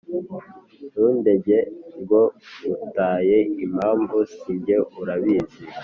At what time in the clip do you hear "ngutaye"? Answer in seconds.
2.67-3.37